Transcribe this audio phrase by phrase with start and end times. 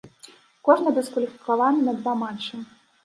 [0.69, 2.65] Кожны дыскваліфікаваны на два матчы.